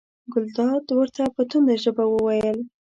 ګلداد 0.33 0.85
ورته 0.97 1.23
په 1.35 1.41
تنده 1.49 1.75
ژبه 1.83 2.03
وویل. 2.09 2.59